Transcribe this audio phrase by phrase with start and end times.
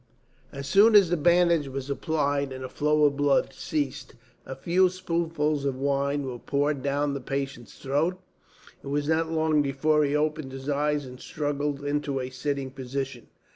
[0.51, 4.15] As soon as the bandage was applied and the flow of blood ceased,
[4.47, 8.19] a few spoonfuls of wine were poured down the patient's throat.
[8.81, 13.27] It was not long before he opened his eyes and struggled into a sitting position.